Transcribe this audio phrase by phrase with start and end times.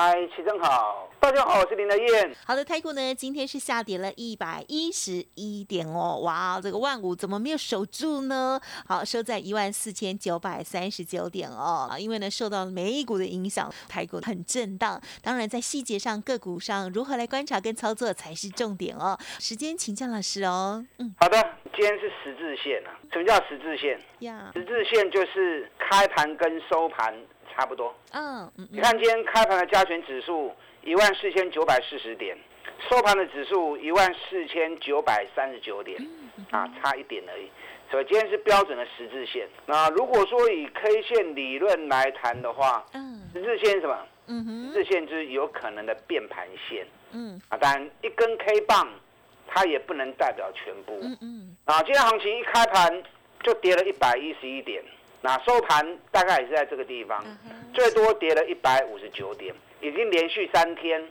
[0.00, 2.32] 嗨，齐正好，大家好，我是林德燕。
[2.46, 8.60] 好的，泰股呢今天是下跌了一百一十一点哦，哇，这个万五怎么没有守住呢？
[8.86, 15.00] 好，收在一万四千九百三十九点哦，因为呢受到美股的影响，台股很震荡。
[15.20, 19.18] 当然，在细节上个股上如何来观察跟操作才是重点哦。
[19.40, 20.86] 时间请江老师哦。
[20.98, 21.36] 嗯，好的，
[21.74, 22.94] 今天是十字线啊。
[23.10, 24.00] 什么叫十字线？
[24.20, 27.12] 呀，十字线就是开盘跟收盘。
[27.58, 30.54] 差不多，嗯，你看今天开盘的加权指数
[30.84, 32.38] 一万四千九百四十点，
[32.88, 36.00] 收盘的指数一万四千九百三十九点，
[36.52, 37.50] 啊，差一点而已。
[37.90, 39.48] 所以今天是标准的十字线。
[39.66, 44.06] 那如果说以 K 线理论来谈的话，嗯，十字线什么？
[44.28, 46.86] 嗯哼，十字线就是有可能的变盘线。
[47.10, 48.88] 嗯，啊，当然一根 K 棒，
[49.48, 50.96] 它也不能代表全部。
[51.02, 53.02] 嗯嗯，啊，今天行情一开盘
[53.42, 54.80] 就跌了一百一十一点。
[55.20, 57.24] 那收盘大概也是在这个地方，
[57.74, 61.04] 最多跌了一百五十九点，已经连续三天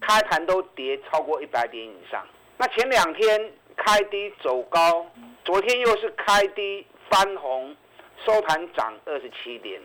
[0.00, 2.26] 开盘都跌超过一百点以上。
[2.58, 5.06] 那前两天开低走高，
[5.44, 7.74] 昨天又是开低翻红，
[8.26, 9.80] 收盘涨二十七点，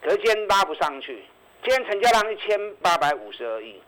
[0.00, 1.24] 可是今天拉不上去。
[1.64, 3.80] 今天成交量一千八百五十二亿，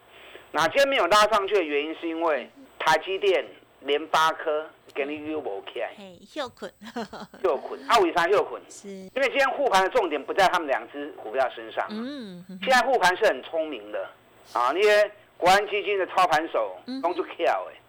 [0.51, 2.51] 那今天没有拉上去的原因是因为
[2.81, 3.47] 台积电、
[3.83, 4.69] 联发科。
[4.99, 5.93] 给你又无起来，
[6.27, 6.71] 休困，
[7.43, 8.61] 休困，啊，为啥休困？
[8.69, 11.87] 是，因为今天护盘的重点不在他们两只股票身上。
[11.89, 14.05] 嗯，现在护盘是很聪明的，
[14.53, 17.81] 啊，那些国安基金的操盘手，都就跳哎，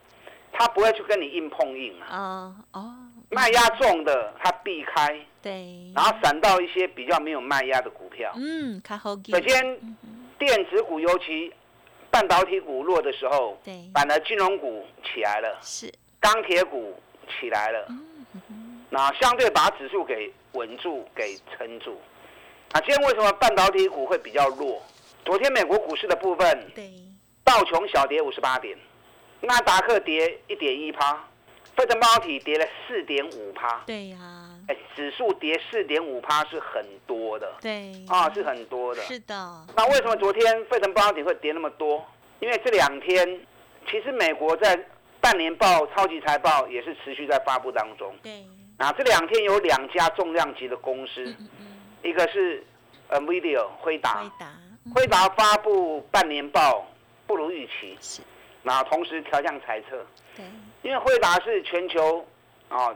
[0.52, 2.08] 他不会去跟你硬碰硬啊。
[2.12, 2.96] 哦哦，
[3.32, 8.32] 卖压重的他避开，对，然后闪到一些比较没有卖压的股票。
[8.36, 9.16] 嗯，看好。
[9.28, 9.80] 首先，
[10.38, 11.52] 电子股尤其
[12.12, 15.58] 半导体股弱的时候，对，反而金融股起来了。
[15.62, 15.92] 是。
[16.20, 17.88] 钢铁股起来了，
[18.90, 22.00] 那相对把指数给稳住、给撑住。
[22.74, 24.82] 啊，今天为什么半导体股会比较弱？
[25.24, 26.92] 昨天美国股市的部分，对，
[27.44, 28.78] 道琼小跌五十八点，
[29.42, 31.14] 纳达克跌一点一趴，
[31.76, 33.82] 费城半导体跌了四点五趴。
[33.86, 34.18] 对呀，
[34.68, 37.50] 哎，指数跌四点五趴是很多的。
[37.62, 39.02] 对，啊，是很多的。
[39.04, 39.66] 是的。
[39.76, 42.06] 那为什么昨天费城半导体会跌那么多？
[42.40, 43.40] 因为这两天
[43.90, 44.78] 其实美国在。
[45.22, 48.16] 半年报、超级财报也是持续在发布当中。
[48.24, 48.46] 对，
[48.78, 51.36] 啊，这两天有两家重量级的公司，
[52.02, 52.64] 一个是
[53.10, 54.24] NVIDIA 辉达，
[54.96, 56.88] 辉达发布半年报
[57.28, 58.22] 不如预期，是，
[58.64, 60.06] 那同时调降猜测。
[60.36, 60.46] 对，
[60.84, 62.26] 因为辉达是全球
[62.70, 62.96] 啊，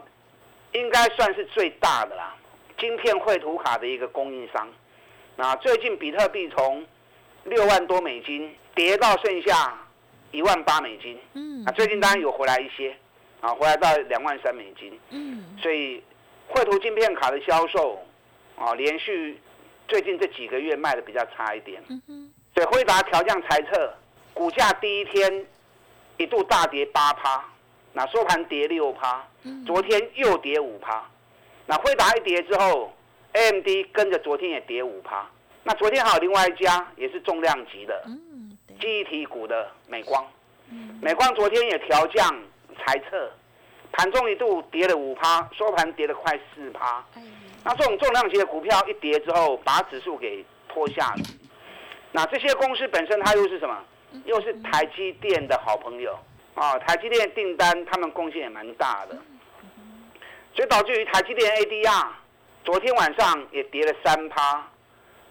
[0.72, 2.36] 应该算是最大的啦，
[2.80, 4.68] 晶片绘图卡的一个供应商。
[5.36, 6.86] 那最近比特币从
[7.44, 9.78] 六万多美金跌到剩下。
[10.34, 12.94] 一万八美金，嗯，啊，最近当然有回来一些，
[13.40, 16.04] 啊，回来到两万三美金，嗯，所以
[16.48, 18.04] 绘图镜片卡的销售，
[18.58, 19.40] 啊，连续
[19.88, 23.94] 最近这几个月卖的比较差一点，嗯哼，所以辉达调降猜测，
[24.34, 25.46] 股价第一天
[26.18, 27.46] 一度大跌八趴，
[27.94, 29.24] 那收盘跌六趴，
[29.68, 31.08] 昨天又跌五趴，
[31.68, 32.92] 那辉达一跌之后
[33.34, 35.30] ，AMD 跟着昨天也跌五趴，
[35.64, 38.04] 那昨天还有另外一家也是重量级的。
[38.84, 40.28] 记忆体股的美光，
[41.02, 42.44] 美光昨天也调降
[42.78, 43.32] 猜测，
[43.94, 47.02] 盘中一度跌了五趴，收盘跌了快四趴。
[47.64, 51.22] 那这种重量级的股票一跌之后，把指数给拖下了。
[52.12, 53.82] 那这些公司本身它又是什么？
[54.26, 56.20] 又是台积电的好朋友
[56.54, 56.78] 啊！
[56.80, 59.18] 台积电订单他们贡献也蛮大的，
[60.54, 62.08] 所以导致于台积电 ADR
[62.66, 64.68] 昨天晚上也跌了三趴。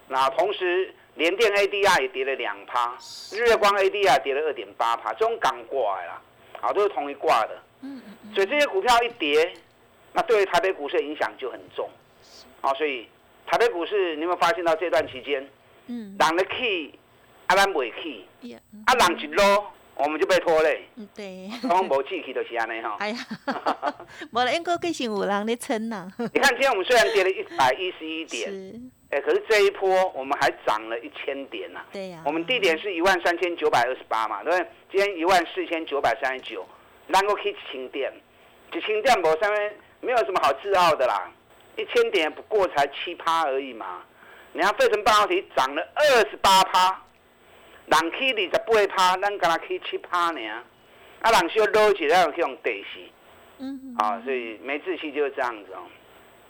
[0.08, 0.94] 那同时。
[1.14, 2.96] 联电 ADR 也跌了两趴，
[3.32, 6.20] 日月光 ADR 跌了二点八趴，这种港挂啦，
[6.60, 7.62] 啊，都是同一挂的。
[7.82, 9.52] 嗯嗯所以这些股票一跌，
[10.12, 11.88] 那对于台北股市的影响就很重。
[12.60, 13.06] 啊，所以
[13.46, 15.46] 台北股市，你有没有发现到这段期间，
[15.88, 16.94] 嗯，人的 key，
[17.48, 18.24] 阿兰未 key，
[18.86, 20.86] 啊，人一落，我们就被拖累。
[20.96, 21.50] 嗯，对。
[21.62, 22.96] 讲无气气就是安尼哈。
[22.98, 23.16] 哎呀，
[24.32, 26.10] 无了，应该更是有人在撑呐。
[26.18, 28.90] 你看，今天我们虽然跌了一百一十一点。
[29.10, 31.80] 哎，可是这一波我们还涨了一千点呐。
[31.92, 32.22] 对呀。
[32.24, 34.66] 我们低点是一万三千九百二十八嘛，对不对？
[34.90, 36.66] 今天一万四千九百三十九，
[37.08, 38.12] 能够可以清点，
[38.72, 41.30] 一清点无上面没有什么好自傲的啦。
[41.76, 44.02] 一千点不过才七趴而已嘛。
[44.54, 47.02] 你看费城半导体涨了二十八趴，
[47.86, 50.40] 人去二十八趴，咱干那去七趴呢？
[51.20, 53.00] 啊，人小落起来去用地势，
[53.58, 55.82] 嗯，啊，所以没志气就是这样子哦。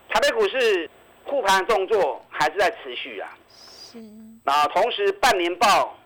[0.09, 0.89] 台北股市
[1.25, 3.99] 护盘动作还是在持续啊，是。
[4.45, 5.97] 啊同时半年报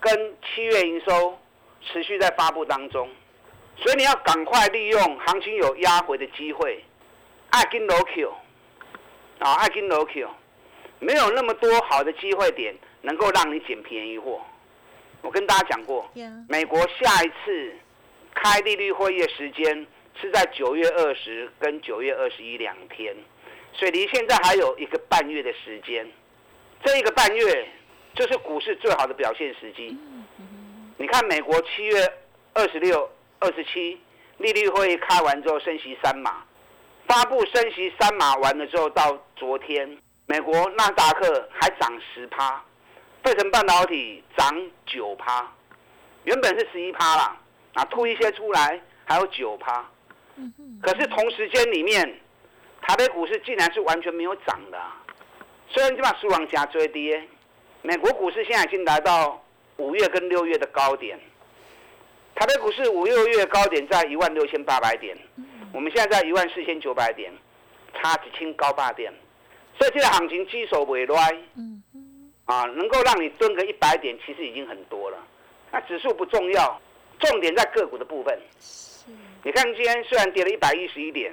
[0.00, 1.36] 跟七月营收
[1.80, 3.08] 持续在发布当中，
[3.76, 6.82] 所以你要赶快利用行情有压回的机会，
[7.50, 8.32] 爱跟 low Q，
[9.40, 10.28] 啊，爱跟 low Q，
[11.00, 14.40] 没有那么多好的机会点能够让你捡便宜货。
[15.22, 16.10] 我跟大家讲过，
[16.48, 17.74] 美国下一次。
[18.34, 19.86] 开利率会议的时间
[20.18, 23.14] 是在九月二十跟九月二十一两天，
[23.74, 26.10] 所以离现在还有一个半月的时间。
[26.82, 27.68] 这一个半月
[28.14, 29.94] 就是股市最好的表现时机。
[30.96, 32.12] 你看，美国七月
[32.54, 33.08] 二十六、
[33.38, 34.00] 二十七
[34.38, 36.42] 利率会议开完之后升息三码，
[37.06, 42.64] 发布升息三码完了之后，到昨天美国纳斯达克还涨十趴，
[43.22, 45.50] 费城半导体涨九趴，
[46.24, 47.36] 原本是十一趴啦。
[47.74, 49.82] 啊，吐一些出来，还有九趴，
[50.82, 52.20] 可是同时间里面，
[52.82, 54.78] 台北股市竟然是完全没有涨的。
[55.70, 57.26] 虽然这把输往加追跌，
[57.80, 59.42] 美国股市现在已经来到
[59.78, 61.18] 五月跟六月的高点，
[62.34, 65.16] 台北股市五六月高点在一万六千八百点，
[65.72, 67.32] 我们现在在一万四千九百点，
[67.94, 69.10] 差几千高八点，
[69.78, 71.38] 所以这个行情基手尾来，
[72.46, 75.18] 啊，能够让你蹲个一百点，其实已经很多了。
[75.70, 76.80] 那指数不重要。
[77.20, 78.36] 重点在个股的部分。
[79.44, 81.32] 你看今天虽然跌了一百一十一点，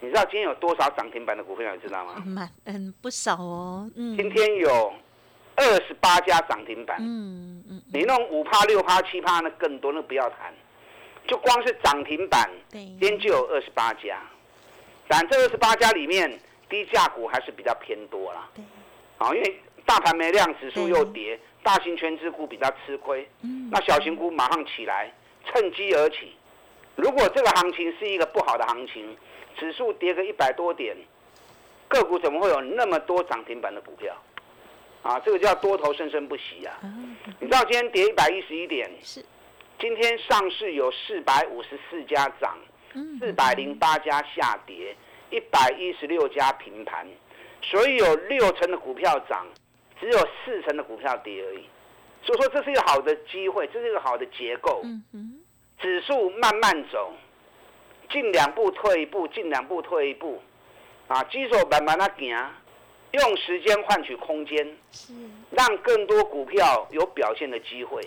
[0.00, 1.72] 你知道今天有多少涨停板的股票？
[1.72, 2.20] 你知道吗？
[2.26, 3.88] 蛮嗯不少哦。
[3.94, 4.16] 嗯。
[4.16, 4.92] 今天有
[5.54, 6.96] 二十八家涨停板。
[6.98, 7.80] 嗯嗯。
[7.92, 10.52] 你弄五趴六趴七趴那更多，那不要谈。
[11.28, 14.20] 就光是涨停板，今天就有二十八家。
[15.06, 16.36] 但这二十八家里面，
[16.68, 18.48] 低价股还是比较偏多啦。
[18.56, 18.64] 对。
[19.18, 21.38] 啊，因为大盘没量，指数又跌。
[21.62, 23.28] 大型全资股比较吃亏，
[23.72, 25.12] 那小型股马上起来，
[25.46, 26.32] 趁机而起。
[26.94, 29.16] 如果这个行情是一个不好的行情，
[29.58, 30.96] 指数跌个一百多点，
[31.88, 34.14] 个股怎么会有那么多涨停板的股票？
[35.02, 36.78] 啊，这个叫多头生生不息啊！
[37.40, 39.24] 你知道今天跌一百一十一点，是
[39.80, 42.56] 今天上市有四百五十四家涨，
[43.18, 44.94] 四百零八家下跌，
[45.30, 47.04] 一百一十六家平盘，
[47.60, 49.44] 所以有六成的股票涨。
[50.00, 51.64] 只有四成的股票跌而已，
[52.22, 54.82] 所以说这是一个好的机会，这是一个好的结构。
[55.78, 57.12] 指数慢慢走，
[58.10, 60.42] 进两步退一步，进两步退一步，
[61.06, 62.50] 啊，基手慢慢的行，
[63.12, 64.76] 用时间换取空间，
[65.50, 68.00] 让更多股票有表现的机会。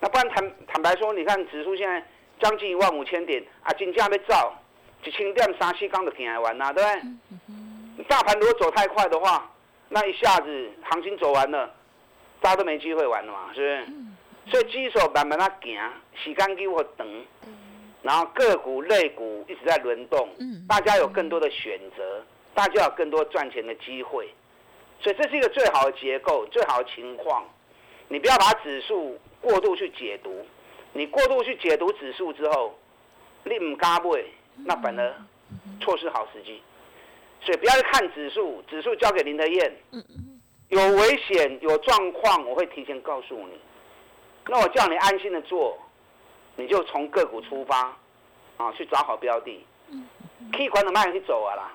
[0.00, 2.04] 那不然坦坦白说，你看指数现在
[2.40, 4.52] 将近一万五千点，啊，金价被造，
[5.04, 8.04] 一千点三四刚就行完啦，对不对？
[8.08, 9.50] 大盘如果走太快的话，
[9.94, 11.70] 那一下子行情走完了，
[12.40, 13.92] 大家都没机会玩了嘛，是不
[14.50, 14.50] 是？
[14.50, 15.78] 所以基手慢慢的行，
[16.14, 17.06] 时间给我等，
[18.00, 20.28] 然后个股、类股一直在轮动，
[20.66, 22.24] 大家有更多的选择，
[22.54, 24.28] 大家有更多赚钱的机会，
[24.98, 27.44] 所以这是一个最好的结构、最好的情况。
[28.08, 30.44] 你不要把指数过度去解读，
[30.94, 32.74] 你过度去解读指数之后，
[33.44, 34.24] 你唔敢买，
[34.64, 35.14] 那反而
[35.80, 36.62] 错失好时机。
[37.44, 39.76] 所以不要去看指数，指数交给林德燕。
[40.68, 43.58] 有危险、有状况，我会提前告诉你。
[44.46, 45.78] 那我叫你安心的做，
[46.56, 47.96] 你就从个股出发，
[48.56, 49.64] 啊，去找好标的。
[49.90, 50.08] 嗯
[50.52, 51.72] K 款的慢去走啊啦，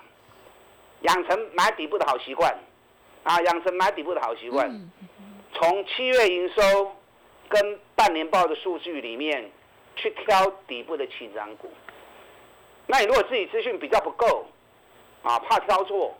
[1.02, 2.54] 养成买底部的好习惯，
[3.22, 4.68] 啊，养成买底部的好习惯。
[5.54, 6.96] 从七月营收
[7.48, 9.50] 跟半年报的数据里面
[9.96, 11.70] 去挑底部的起涨股。
[12.86, 14.57] 那你如果自己资讯比较不够，啊，
[15.48, 16.14] 怕挑错，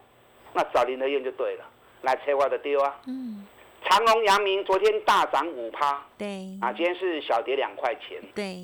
[0.55, 1.65] 那找林德燕就对了。
[2.03, 2.99] 来，车外的丢啊。
[3.07, 3.47] 嗯。
[3.85, 6.03] 长隆、阳明昨天大涨五趴。
[6.17, 6.59] 对。
[6.61, 8.23] 啊，今天是小跌两块钱。
[8.35, 8.57] 对。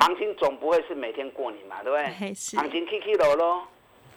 [0.00, 2.34] 行情总不会是每天过年嘛，对不对？
[2.34, 3.62] 行情 K K 楼喽。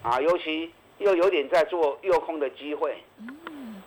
[0.02, 3.04] 啊，尤其又有点在做诱空的机会。
[3.20, 3.82] 嗯。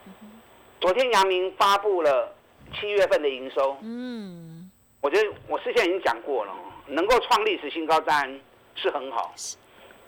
[0.80, 2.34] 昨天阳明发布了
[2.78, 3.76] 七月份的营收。
[3.82, 4.70] 嗯。
[5.00, 6.54] 我觉得我事先已经讲过了，
[6.86, 8.40] 能够创历史新高，当然
[8.74, 9.34] 是很好。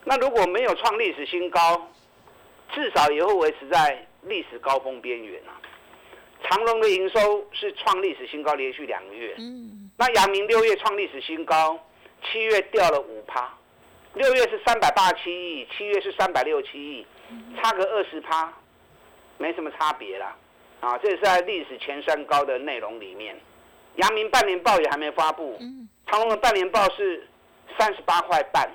[0.05, 1.91] 那如果没有创历史新高，
[2.73, 5.57] 至少也会维持在历史高峰边缘啊。
[6.43, 9.35] 长隆的营收是创历史新高，连续两个月。
[9.39, 9.91] 嗯。
[9.97, 11.79] 那阳明六月创历史新高，
[12.23, 13.49] 七月掉了五趴，
[14.13, 17.07] 六月是三百八十七亿，七月是三百六十七亿，
[17.57, 18.53] 差个二十趴，
[19.39, 20.37] 没什么差别啦。
[20.81, 23.35] 啊，这是在历史前三高的内容里面。
[23.97, 25.59] 阳明半年报也还没发布，
[26.09, 27.27] 长隆的半年报是
[27.79, 28.69] 三十八块半。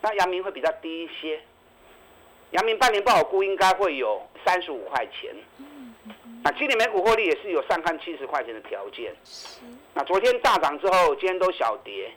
[0.00, 1.40] 那阳明会比较低一些，
[2.52, 5.34] 阳明半年报估应该会有三十五块钱。
[6.42, 9.12] 那今年每股获利也是有上看七十块钱的条件。
[9.92, 12.10] 那昨天大涨之后，今天都小跌。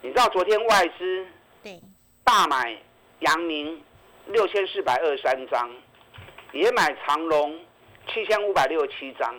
[0.00, 1.26] 你知道昨天外资
[1.62, 1.80] 对
[2.22, 2.76] 大买
[3.20, 3.82] 阳明
[4.26, 5.68] 六千四百二十三张，
[6.52, 7.58] 也买长隆
[8.06, 9.34] 七千五百六十七张，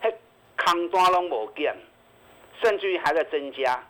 [0.00, 0.12] 嘿，
[0.56, 1.76] 空单拢无减，
[2.60, 3.86] 甚至于还在增加。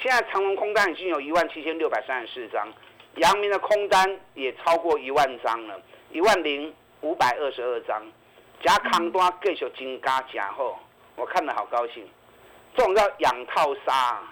[0.00, 2.68] 现在长隆空单已经有一万七千六百三十四张，
[3.16, 8.02] 阳明的空单也超过一万张了，一万零五百二十二张。
[8.62, 10.78] 加空单继续增加加厚，
[11.16, 12.06] 我看了好高兴。
[12.76, 14.22] 这种叫养套杀，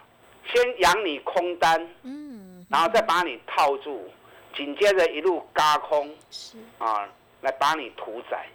[0.52, 4.11] 先养你空单，嗯，然后再把你套住，
[4.57, 7.09] 紧接着一路嘎空，是啊，
[7.42, 8.47] 来把你屠宰。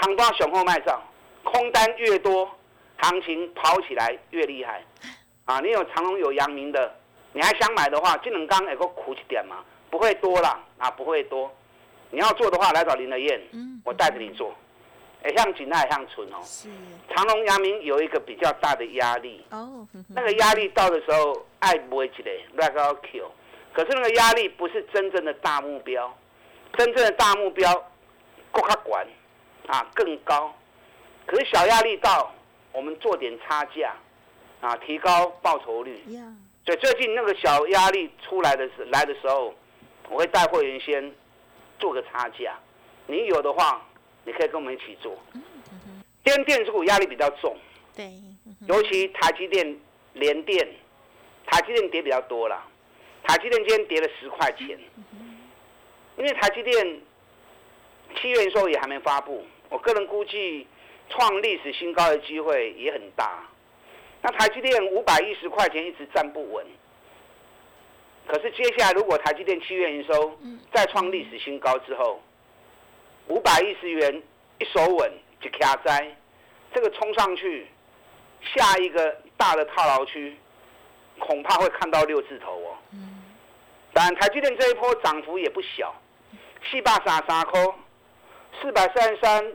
[0.00, 1.02] 空单雄厚卖账，
[1.42, 2.48] 空单越多，
[2.98, 4.84] 行情跑起来越厉害。
[5.46, 6.94] 啊，你有长隆有阳明的，
[7.32, 11.50] 你还想买的话，金能刚有个苦一点嘛，不会多了啊，不会多。
[12.10, 13.40] 你要做的话，来找林德燕，
[13.84, 14.54] 我带着你做。
[15.24, 16.36] 也像锦奈，像纯哦。
[16.44, 16.68] 是。
[17.12, 19.44] 长隆、阳明有一个比较大的压力。
[19.50, 19.86] 哦。
[20.14, 23.28] 那个压力到的时候，爱不会起来，那个要 Q。
[23.72, 26.16] 可是那个压力不是真正的大目标，
[26.76, 27.72] 真正的大目标，
[28.52, 29.06] 够他管，
[29.66, 30.54] 啊，更高。
[31.26, 32.32] 可是小压力到，
[32.72, 33.94] 我们做点差价，
[34.60, 35.98] 啊，提高报酬率。
[36.64, 39.54] 所以最近那个小压力出来的时来的时候，
[40.10, 41.12] 我会带会员先
[41.78, 42.58] 做个差价。
[43.06, 43.82] 你有的话。
[44.28, 45.16] 你可以跟我们一起做。
[46.24, 47.56] 今天电子股压力比较重，
[47.94, 48.10] 对，
[48.66, 49.64] 尤其台积电、
[50.14, 50.68] 联电，
[51.46, 52.60] 台积电跌比较多了。
[53.22, 54.76] 台积电今天跌了十块钱，
[56.18, 57.00] 因为台积电
[58.16, 60.66] 七月营收也还没发布，我个人估计
[61.08, 63.46] 创历史新高的机会也很大。
[64.26, 66.66] 那台积电五百一十块钱一直站不稳，
[68.26, 70.36] 可是接下来如果台积电七月营收
[70.74, 72.20] 再创历史新高之后，
[73.28, 74.20] 五百一十元
[74.58, 76.12] 一手稳就卡在，
[76.74, 77.68] 这个冲上去，
[78.42, 80.36] 下一个大的套牢区，
[81.20, 82.76] 恐怕会看到六字头哦。
[82.94, 83.22] 嗯。
[83.92, 85.94] 但台积电这一波涨幅也不小，
[86.68, 87.64] 四百三三块，
[88.60, 89.52] 四百三十三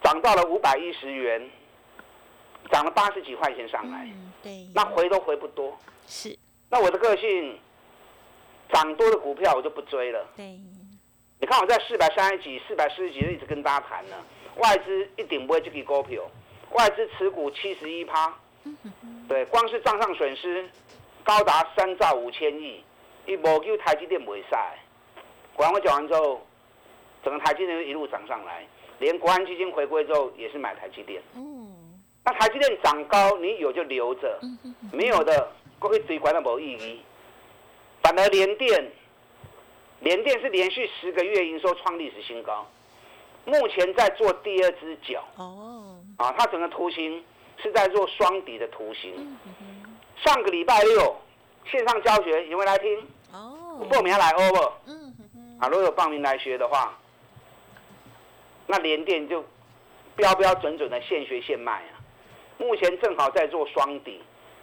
[0.00, 1.50] 涨到了五百一十元，
[2.70, 4.04] 涨了八十几块钱上来。
[4.04, 4.66] 嗯，对。
[4.74, 5.76] 那回都回不多。
[6.06, 6.36] 是。
[6.70, 7.58] 那我的个性，
[8.72, 10.26] 涨多的股票我就不追了。
[10.36, 10.58] 对。
[11.40, 14.16] 你看我在四百三十几、四百四十几一直跟大家谈呢，
[14.56, 16.22] 外资一定不会去给股票，
[16.70, 18.34] 外资持股七十一趴，
[19.28, 20.66] 对，光是账上损失
[21.22, 22.82] 高达三兆五千亿，
[23.26, 24.78] 一无叫台积电不会晒。
[25.54, 26.40] 国安我讲完之后，
[27.22, 28.66] 整个台积电一路涨上来，
[28.98, 31.22] 连国安基金回归之后也是买台积电。
[31.36, 31.63] 嗯，
[32.24, 34.40] 那台积电涨高，你有就留着，
[34.92, 37.00] 没有的过去追关都无意义，
[38.02, 38.90] 反而连电。
[40.00, 42.66] 联电是连续十个月营收创历史新高，
[43.46, 45.24] 目前在做第二只脚。
[45.36, 47.24] 哦，啊，它整个图形
[47.62, 49.38] 是在做双底的图形。
[50.22, 51.16] 上个礼拜六
[51.64, 52.98] 线上教学有没有来听？
[53.32, 54.90] 哦，报名来哦不？
[54.90, 55.14] 嗯
[55.58, 56.98] 啊，如果有报名来学的话，
[58.66, 59.42] 那联电就
[60.16, 61.93] 标标准准的现学现卖啊。
[62.58, 64.20] 目前正好在做双底，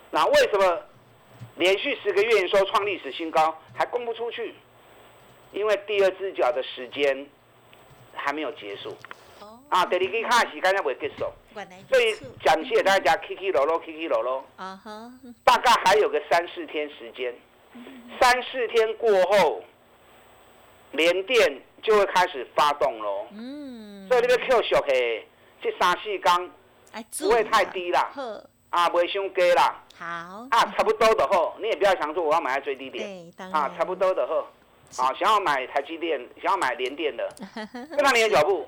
[0.09, 0.79] 那为什么
[1.55, 4.53] 连续十个月营收创历史新高还供不出去？
[5.51, 7.27] 因为第二只脚的时间
[8.13, 8.95] 还没有结束，
[9.67, 11.25] 啊，第二支卡时间也未结束，
[11.89, 15.11] 所以感谢大家起起落落，起起落落，啊哈，
[15.43, 17.35] 大概还有个三四天时间，
[18.21, 19.61] 三四天过后，
[20.93, 25.27] 连电就会开始发动喽，嗯，所以你要 Q 小黑，
[25.61, 26.49] 这三四缸
[27.19, 28.09] 不会太低啦，
[28.69, 34.47] 啊，不会伤低啦，好，啊，差不多的好，你也不要想说我要买在最低点，啊，差不多的好。
[34.95, 37.27] 好，想要买台积电，想要买联电的，
[37.89, 38.65] 跟上你的脚步。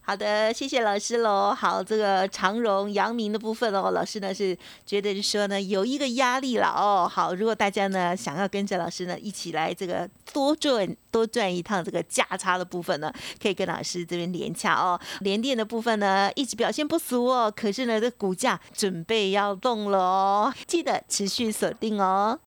[0.00, 1.52] 好的，谢谢老师喽。
[1.52, 7.10] 好，这个长荣、阳明的部分哦，老师呢是觉得说呢有一个压力了哦。
[7.12, 13.12] 好，如果大家呢想要跟着老师呢一起来这个多赚多赚一趟这个价差的部分呢，
[13.42, 14.98] 可以跟老师这边连洽哦。
[15.20, 22.38] 联电的部分呢一直表现不俗哦，可是呢这股价准备要动了哦，记得持续锁定哦。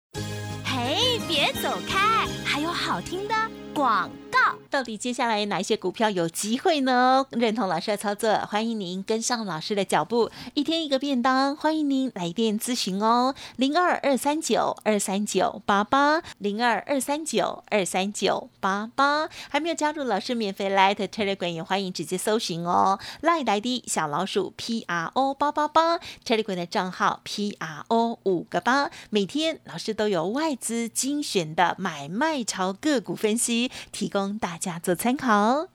[1.31, 3.33] 别走开，还有好听的
[3.81, 4.39] 广告。
[4.69, 7.25] 到底接下来哪一些股票有机会呢？
[7.31, 19.27] 认同老师的操作，欢迎您跟上老师的脚步，一天一个便当，欢迎您来电咨询哦，零二二三九二三九八八，零二二三九二三九八八。
[19.49, 34.37] 还没有加入老师免费 Light Telegram，也欢迎直接搜寻哦，Lie 来的小老鼠 P R O 八八八，Telegram 的账号 P R O 五个八，每天老师都有外资精选的买卖潮个股分析提供。
[34.39, 35.67] 大家做参考。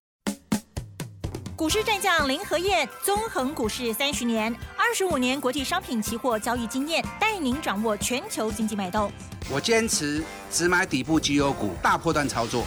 [1.55, 9.11] 股市战将林和燕，纵横股市三十年，二十五年国际商品期货交易经验，带您掌握全球经济脉动。
[9.51, 12.67] 我坚持只买底部绩优股，大波段操作。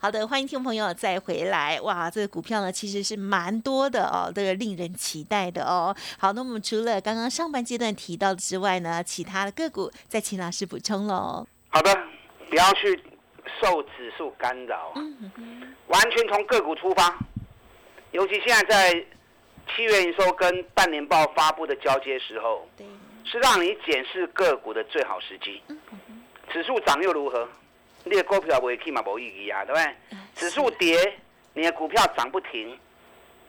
[0.00, 1.80] 好的，欢迎听众朋友再回来。
[1.80, 5.92] 哇，这个股票呢其实是蛮多的哦，这个令人期待的哦。
[6.16, 11.44] 好，那我们除了刚刚上半阶段提到的之外呢，其他的个股再请老师补充喽。
[11.70, 11.92] 好的，
[12.48, 13.02] 不要去
[13.60, 14.92] 受指数干扰，
[15.88, 17.18] 完全从个股出发。
[18.12, 19.06] 尤其现在在
[19.74, 22.64] 七月营收跟半年报发布的交接时候，
[23.24, 25.60] 是让你检视个股的最好时机。
[26.52, 27.48] 指数涨又如何？
[28.04, 29.94] 你的股票不会起嘛，无意义啊，对不对？
[30.34, 30.96] 指数跌，
[31.52, 32.78] 你的股票涨不停，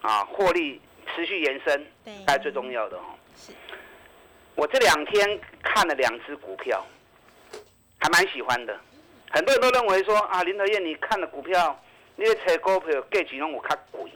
[0.02, 0.82] 啊，获利
[1.14, 1.86] 持续延伸，
[2.28, 3.04] 才是最重要的哦。
[4.56, 6.86] 我这两天看了两只股票，
[8.00, 8.78] 还蛮喜欢的。
[9.32, 11.80] 很多人都认为说啊，林德燕，你看的股票，
[12.16, 14.12] 你的炒股票价钱拢有较贵，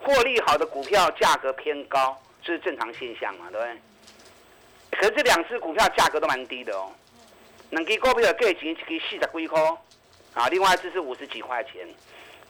[0.00, 3.80] 获利好的股票价格偏高，这是正常现象嘛，对不对？
[4.90, 6.90] 可是这两只股票价格都蛮低的哦。
[7.70, 9.60] 两支股票价钱一支四十几块，
[10.34, 11.86] 啊，另外一支是五十几块钱，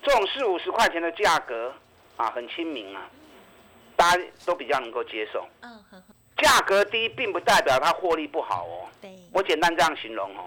[0.02, 1.72] 这种四五十块钱的价格
[2.16, 3.08] 啊，很亲民啊，
[3.96, 5.46] 大家都比较能够接受。
[5.62, 5.84] 嗯，
[6.36, 8.88] 价格低并不代表它获利不好哦。
[9.32, 10.44] 我简单这样形容哦，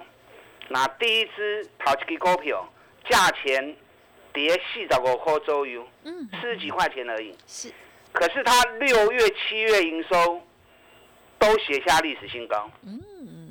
[0.67, 2.63] 那第一支淘一支股票，
[3.09, 3.75] 价钱
[4.31, 7.35] 跌四十五块左右，嗯，四十几块钱而已。
[7.47, 7.73] 是，
[8.11, 10.41] 可是它六月、七月营收
[11.39, 12.69] 都写下历史新高。
[12.83, 12.99] 嗯。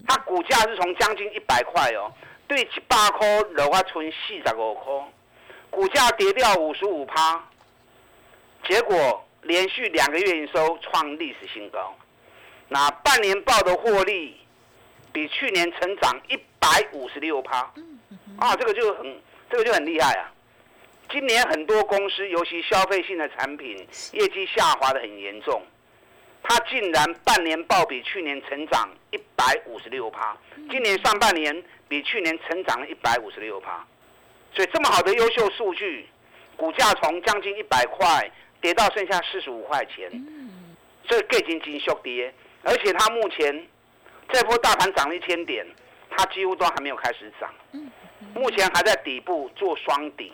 [0.08, 2.10] 它股价是从将近一百块哦，
[2.48, 4.92] 对一百块落啊存四十五块，
[5.70, 7.44] 股价跌掉五十五趴，
[8.66, 11.94] 结果连续两个月营收创历史新高，
[12.68, 14.34] 那半年报的获利
[15.12, 17.58] 比去年成长一百五十六趴，
[18.38, 20.32] 啊，这个就很这个就很厉害啊！
[21.10, 23.76] 今年很多公司，尤其消费性的产品，
[24.12, 25.62] 业绩下滑的很严重。
[26.50, 30.34] 它竟然半年报比去年成长一百五十六趴，
[30.70, 33.86] 今年上半年比去年成长了一百五十六趴，
[34.54, 36.08] 所以这么好的优秀数据，
[36.56, 38.30] 股价从将近一百块
[38.62, 40.10] 跌到剩下四十五块钱，
[41.06, 42.32] 这更经紧缩跌，
[42.62, 43.66] 而且它目前
[44.32, 45.66] 这波大盘涨了一千点，
[46.08, 47.52] 它几乎都还没有开始涨，
[48.32, 50.32] 目前还在底部做双底，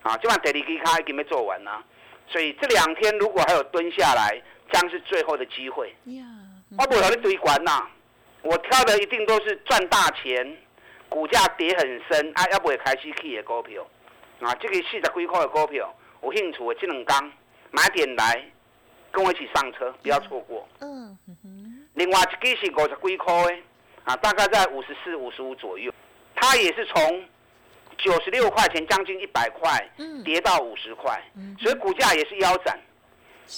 [0.00, 1.84] 啊，今晚第二支卡已经没做完了，
[2.26, 4.40] 所以这两天如果还有蹲下来。
[4.72, 5.94] 将是最后的机会。
[6.78, 7.86] 我不和你堆管呐，
[8.42, 10.56] 我挑的一定都是赚大钱，
[11.08, 13.86] 股价跌很深啊，要不会开始去的股票
[14.40, 14.54] 啊。
[14.56, 17.32] 这个四十几块的股票，有兴趣的这两天
[17.70, 18.44] 买点来，
[19.10, 20.68] 跟我一起上车，不要错过。
[20.80, 21.16] 嗯
[21.94, 23.56] 另外一支是五十几块的
[24.04, 25.90] 啊，大概在五十四、五十五左右，
[26.34, 27.24] 它也是从
[27.96, 29.88] 九十六块钱将近一百块，
[30.22, 31.18] 跌到五十块，
[31.58, 32.78] 所以股价也是腰斩。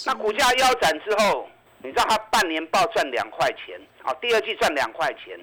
[0.07, 1.49] 那股价腰斩之后，
[1.83, 5.39] 你知道它半年报赚两块钱，好，第二季赚两块钱，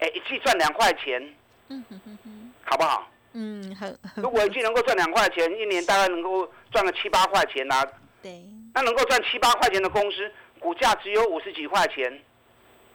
[0.00, 1.22] 哎，一季赚两块钱，
[1.68, 3.08] 嗯哼哼哼，好不好？
[3.32, 3.86] 嗯，好。
[4.16, 7.82] 如果一季能够赚两块钱，一年大概能够赚个七八块钱呐。
[8.22, 8.42] 对。
[8.74, 12.22] 那能够赚七八块钱的公司，股价只有五十几块钱，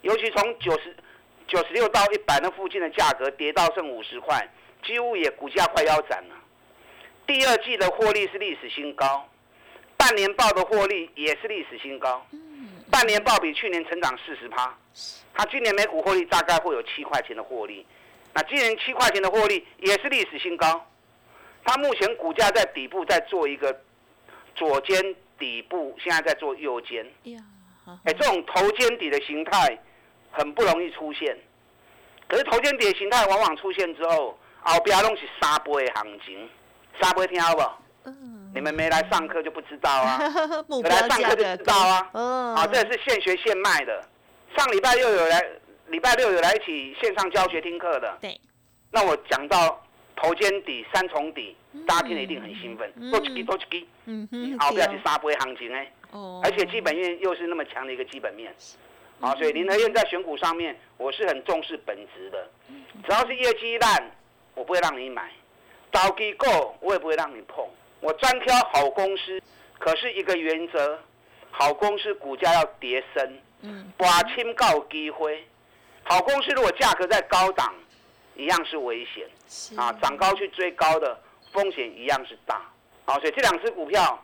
[0.01, 0.95] 尤其从九十
[1.47, 4.47] 九十六到一百那附近的价格跌到剩五十块，
[4.85, 6.35] 几乎也股价快腰斩了。
[7.25, 9.27] 第二季的获利是历史新高。
[10.03, 12.21] 半年报的获利也是历史新高，
[12.91, 14.77] 半年报比去年成长四十趴，
[15.33, 17.85] 它今年每股获利大概会有七块钱的获利，
[18.33, 20.85] 那今年七块钱的获利也是历史新高，
[21.63, 23.73] 它目前股价在底部在做一个
[24.55, 25.01] 左肩
[25.39, 27.09] 底部，现在在做右肩，
[28.03, 29.79] 哎，这种头肩底的形态
[30.31, 31.33] 很不容易出现，
[32.27, 36.49] 可是头肩底的形态往往出现之后，后边拢是三倍的行情，
[37.01, 37.61] 三倍听好不？
[38.53, 40.19] 你们没来上课就不知道啊，
[40.83, 42.09] 来上课就知道啊。
[42.13, 44.03] 哦，好，这也是现学现卖的。
[44.55, 45.43] 上礼拜六有来，
[45.87, 48.17] 礼拜六有来一起线上教学听课的。
[48.21, 48.39] 对。
[48.91, 49.83] 那我讲到
[50.15, 51.55] 头肩底、三重底，
[51.87, 58.53] 大家听了一定很兴奋，多一支多一支，嗯哼，好，不要去杀波行情哎，哦，而且基本面又是那么强的一个基本面，
[59.19, 62.47] 啊，所以林和燕在选股上面，我是很重视本质的，
[63.03, 64.11] 只要是业绩烂，
[64.53, 65.31] 我不会让你买，
[65.91, 67.65] 高机构我也不会让你碰，
[68.03, 69.41] 我专挑好公司，
[69.79, 70.99] 可是一个原则，
[71.49, 75.43] 好公司股价要跌升，嗯，把清告机会，
[76.03, 77.73] 好公司如果价格在高档。
[78.35, 79.29] 一样是危险，
[79.77, 81.15] 啊，涨高去追高的
[81.51, 82.59] 风险一样是大，
[83.05, 84.19] 好，所以这两只股票，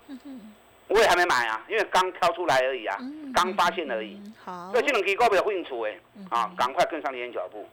[0.87, 2.97] 我也还没买啊，因为刚挑出来而已啊，
[3.35, 4.19] 刚发现而已。
[4.43, 5.95] 好，所以这两支股票会进出哎，
[6.31, 7.69] 啊，赶快跟上你的脚步。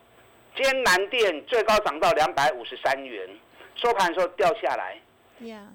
[0.54, 3.26] 今天南电最高涨到两百五十三元，
[3.74, 4.98] 收盘的时候掉下来。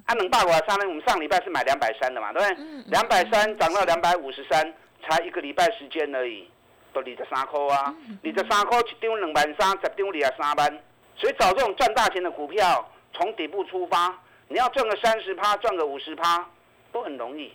[0.07, 0.87] 它能大股上呢？
[0.87, 2.83] 我们上礼拜是买两百三的嘛，对不对？
[2.87, 6.49] 两百三涨到两百五十三，才一个礼拜时间而已。
[6.93, 10.79] 都二十三块啊，二十三块一张两万三，十张二十三万。
[11.15, 14.13] 所以找这种赚大钱的股票，从底部出发，
[14.49, 16.45] 你要赚个三十趴，赚个五十趴，
[16.91, 17.53] 都很容易。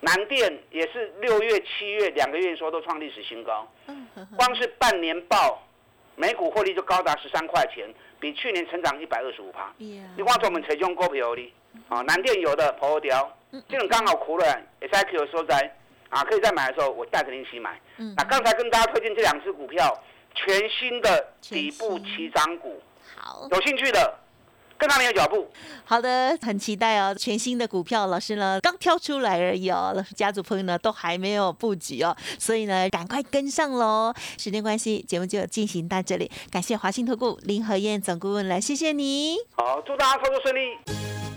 [0.00, 3.66] 南电也是六月、七月两个月说都创历史新高，
[4.36, 5.60] 光是半年报，
[6.14, 7.88] 每股获利就高达十三块钱，
[8.20, 9.72] 比去年成长一百二十五趴。
[9.78, 11.52] 你光做我们财中股票哩，
[11.88, 13.36] 啊，南电有的破掉，
[13.68, 14.44] 这种刚好苦了
[14.80, 15.76] ，S I Q 所在。
[16.08, 17.80] 啊，可以再买的时候，我带着你一起买。
[17.96, 19.92] 嗯，那刚才跟大家推荐这两只股票，
[20.36, 22.80] 全新的底部起涨股。
[23.16, 24.16] 好，有兴趣的
[24.78, 25.46] 跟上你的脚步。
[25.84, 34.12] 好的，很期待哦，全新的股票，老师呢刚挑出来而已哦，家族朋友呢都还没有布局哦，所以呢赶快跟上喽。
[34.38, 39.36] 时间关系，节目就进行到这里，感谢华信投顾林和燕总顾问来，谢谢你。
[39.56, 40.60] 好，祝大家操作顺利。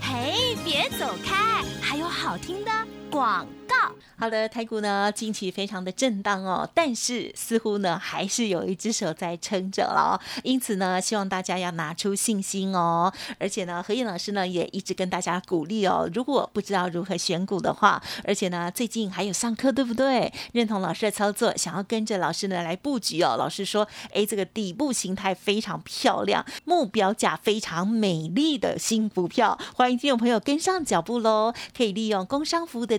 [0.00, 2.70] 嘿，别走开，还有好听的
[3.10, 3.74] 广告。
[4.16, 20.30] 好的，台股呢近期非常的震荡哦，但是似乎呢还是有一只手在撑着了，因此呢希望大家要拿出信心哦，而且呢何燕老师呢也一直跟大家鼓励哦，如果不知道如何选股的话，而且呢最近还有上课对不对？
[20.52, 32.98] 认同老师的操作，想要跟着老师呢来布局哦，老师说哎这个底部形态非常漂亮，目标价非常美丽的新股票，欢迎听众朋友跟上脚步喽，可以利用工商服务的